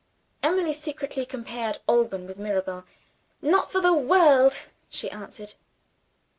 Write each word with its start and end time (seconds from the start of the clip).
Emily 0.41 0.73
secretly 0.73 1.27
compared 1.27 1.77
Alban 1.87 2.25
with 2.25 2.39
Mirabel. 2.39 2.85
"Not 3.39 3.71
for 3.71 3.81
the 3.81 3.93
world!" 3.93 4.63
she 4.89 5.11
answered. 5.11 5.53